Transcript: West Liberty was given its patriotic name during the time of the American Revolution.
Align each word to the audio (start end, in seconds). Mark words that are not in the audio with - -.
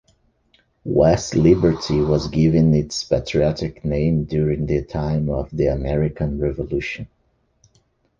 West 0.83 1.35
Liberty 1.35 1.99
was 1.99 2.27
given 2.29 2.73
its 2.73 3.03
patriotic 3.03 3.85
name 3.85 4.23
during 4.23 4.65
the 4.65 4.81
time 4.83 5.29
of 5.29 5.47
the 5.51 5.67
American 5.67 6.39
Revolution. 6.39 7.07